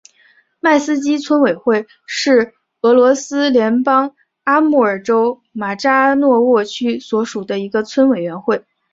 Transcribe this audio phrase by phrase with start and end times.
[0.59, 8.65] 迈斯基村委员会是俄罗斯联邦阿穆尔州马扎诺沃区所属的一个村委员会。